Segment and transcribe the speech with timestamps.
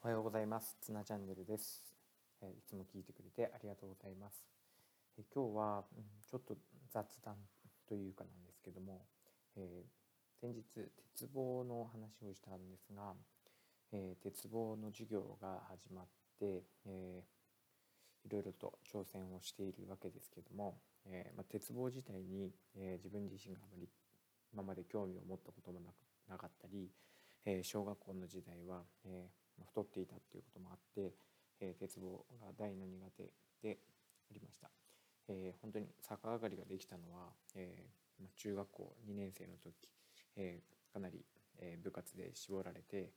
[0.00, 0.76] おはようございます。
[0.80, 1.82] つなチャンネルです、
[2.40, 4.44] え、いつも聞いてくれてありがとうございます、
[5.18, 5.84] え、今日は、
[6.30, 6.56] ちょっと
[6.88, 7.34] 雑談
[7.88, 9.02] というかなんですけども、
[9.56, 10.62] えー、先日
[11.18, 13.12] 鉄棒の話をしたんですが、
[13.90, 16.06] え鉄棒の授業が始まっ
[16.38, 17.24] て、え
[18.24, 23.88] いろいろと挑戦をしているわけですけども、えまあ、鉄棒自体に、え自分自身があまり
[24.52, 25.94] 今まで興味を持ったこともなく
[26.30, 26.88] なかったり、
[27.44, 31.12] え小学校の時代は、えー太っていたっていうこともあって、
[31.60, 33.32] えー、鉄棒が大の苦手
[33.62, 33.78] で
[34.30, 34.70] ありました、
[35.28, 39.74] えー、本当に逆上がりができたのは、えー、中学校2年生の時、
[40.36, 41.24] えー、かなり、
[41.58, 43.10] えー、部活で絞られて、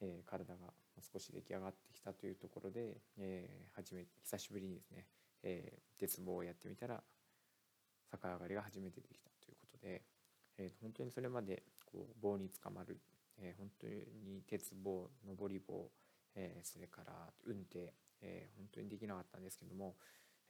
[0.00, 0.72] えー、体が
[1.12, 5.06] 少し出来上がってきたというところで、えー、初め久しぶりにですね、
[5.42, 7.02] えー、鉄棒をやってみたら
[8.12, 10.02] 逆上がりが初めてできたということで、
[10.58, 12.98] えー、本当にそれまでこう棒につかまる
[13.40, 15.90] えー、本当に鉄棒上り棒、
[16.34, 17.12] えー、それから
[17.46, 19.96] 運転、えー、本当にできなかったんですけども、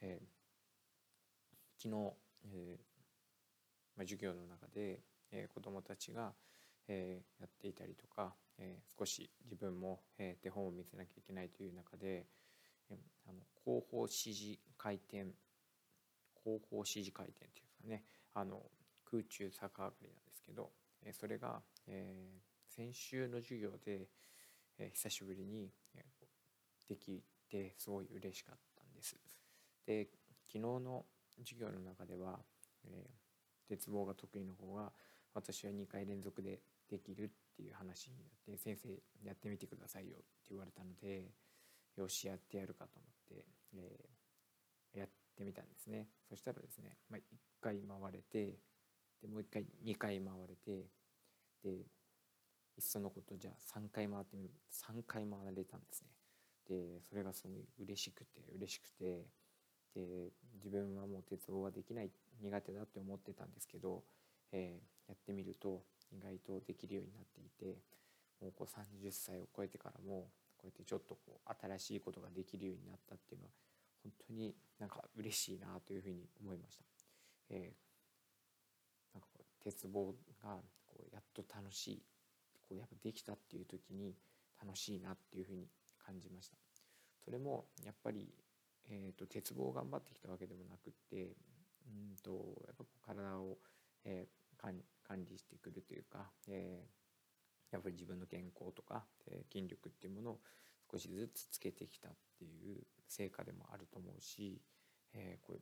[0.00, 2.12] えー、昨日、
[2.46, 2.78] え
[3.96, 6.32] まあ、授業の中で、え、子どもたちが、
[6.88, 12.26] え、やっていたりとか、え、少し自分も、え、手本を見せなきゃいけないという中で、
[12.90, 15.26] え、あの後方指示回転
[16.44, 18.04] 後方指示回転っていうんですかね
[18.34, 18.62] あの
[19.10, 20.70] 空中逆上がりなんですけど、
[21.02, 24.08] え、それが、えー、先週の授業で、
[24.78, 25.70] え、久しぶりに、
[26.88, 29.16] できてすごい嬉しかったんです。
[29.86, 30.08] で
[30.46, 31.04] 昨日の
[31.38, 32.38] 授業の中では、
[32.86, 34.92] えー、鉄棒が得意の方が
[35.34, 38.88] 私は2回連続でできるっていう話になって先生
[39.26, 41.32] やってみてくださいよって言われたので
[41.96, 43.44] よしやってやるかと思って、
[43.76, 47.22] えー、やってみたんですねそしたらですね、まあ、1
[47.60, 48.58] 回回れて
[49.22, 50.86] でもう1回2回回れて
[51.64, 51.86] で
[52.76, 56.08] いっそのことじゃあ3回回ってみる3回回れたんですね
[56.68, 59.26] でそれがすごい嬉しくて嬉しくて
[59.94, 62.10] で自分はもう鉄棒はできない
[62.42, 64.02] 苦手だって思ってたんですけど、
[64.52, 65.82] えー、やってみると
[66.12, 67.78] 意外とできるようになっていて
[68.40, 73.52] もうこう30歳を超えてからもこうやってちょっとこう新しいことができるようになったっていうのは
[74.02, 76.84] 本当になんか嬉しいなというふうに思いました。
[77.50, 82.02] えー、なんかこう鉄棒がこうやっと楽しい
[82.68, 84.14] こうやっぱできたっていう時に
[84.62, 85.68] 楽しいなっていうふうに
[86.04, 86.56] 感じました。
[87.24, 88.28] それもやっぱり、
[88.88, 91.36] えーと、鉄棒を頑張ってきたわけでもなくって
[91.86, 93.58] うんとやっぱ体を、
[94.04, 94.64] えー、
[95.06, 100.40] 管理してくるというか、えー、やっぱり自分の健康とか、えー、筋力っていうものを
[100.90, 104.60] 少しずつつけてきたっていう成果でもあると思うし、
[105.14, 105.58] えー、これ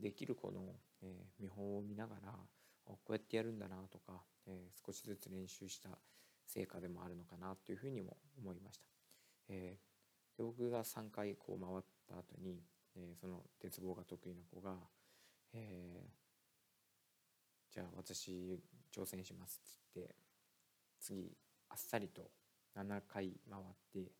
[0.00, 0.60] できる子の、
[1.02, 2.32] え、見本を見ながら
[2.84, 5.90] こうやってやるんだなとか、え、少しずつ練習した
[6.46, 8.86] 成果でもあるのかなというふうにも思いました。
[9.48, 12.62] えー、で僕が3回こう回った後に、
[12.96, 14.74] えー、その鉄棒が得意な子が、
[15.52, 18.60] えー、じゃあ私
[18.94, 20.14] 挑戦しますっつって
[21.00, 21.36] 次
[21.68, 22.30] あっさりと
[22.76, 24.12] 7回回って、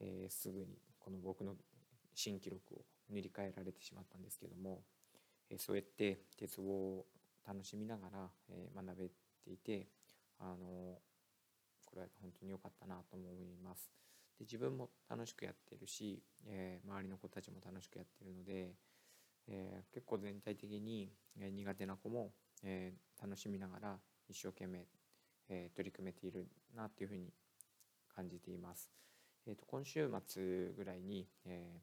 [0.00, 1.54] えー、すぐにこの僕の
[2.14, 2.78] 新記録を
[3.10, 4.82] 塗り替えられてしまったんですけども、
[5.50, 7.06] えー、そうやって鉄棒を
[7.46, 9.14] 楽しみながら、えー、学べて
[9.46, 9.86] いて
[10.38, 10.98] あの
[11.86, 13.90] これは本当に良かったなと思います。
[14.38, 18.74] で自分も楽しくやってるし、えー、周りの子たちも楽しくやってるので、
[19.48, 22.32] えー、結構全体的に、え苦手な子も、
[22.62, 23.96] えー、楽しみながら
[24.28, 24.86] 一生懸命、
[25.48, 27.32] え取り組めているなっていうふうに
[28.14, 28.90] 感じています。
[29.46, 31.80] えーと、今週末ぐらいに、え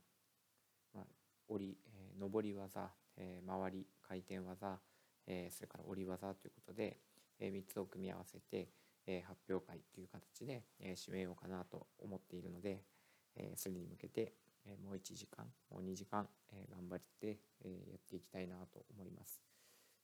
[0.94, 1.04] まあ、
[1.48, 4.80] 折り、え上り技、え回り回転技、
[5.26, 7.00] えそれから折り技ということで、
[7.40, 8.68] え3つを組み合わせて、
[9.08, 12.84] え発表会という形で、え締めようかなと思っているので、
[13.36, 14.34] えそれに向けて、
[14.66, 19.42] えもう1時間もう2時間、え頑張って、えやっていきたいなと思います。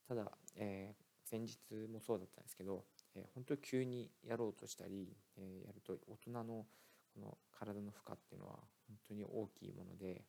[0.07, 1.57] ただ、え先日
[1.91, 6.65] もそうだったんですけど、え本当に急にやろうとしたり、えやると大人の
[7.13, 10.23] この体の負荷っていうのは本当に大きいもので、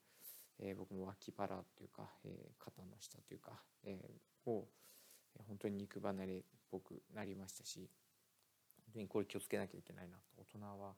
[0.59, 3.53] え僕も脇腹っていうか、え肩の下というか、
[3.85, 3.99] え
[4.47, 4.69] を
[5.47, 7.89] 本当に肉離れっぽくなりましたし
[8.93, 10.95] 当にこれ気をつけなきゃいけないなと大人は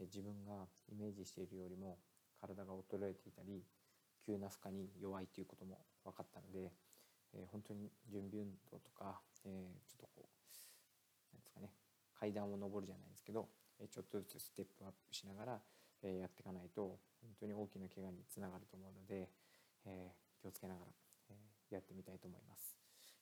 [0.00, 1.98] 自分がイメージしているよりも
[2.40, 3.64] 体が衰えていたり
[4.24, 6.70] 急な負荷に弱いということも分かったので、
[7.34, 11.72] えー、本当に準備運動とか、えー、ちょっとこうなんですかね
[12.18, 13.48] 階段を上るじゃないですけど、
[13.80, 15.60] え、ちょっとずつステップアップしながら、
[16.02, 19.30] え、やっていかないと本当に大きな怪我につながると思うので、
[19.86, 20.86] えー、気をつけながら、
[21.30, 22.76] え、やってみたいと思います。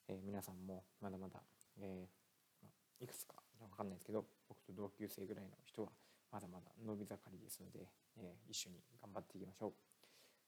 [0.08, 1.40] えー、皆さんもまだまだ、
[1.78, 5.88] えー、いくつか分かんないですけど僕と同級生ぐらいの人は
[6.32, 7.86] まだまだ伸び盛りですので、
[8.18, 9.72] えー、一緒に頑張っていきましょう。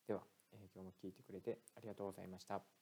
[0.07, 0.21] では、
[0.53, 2.78] えー、今日も聞いてくれてありがとうございました。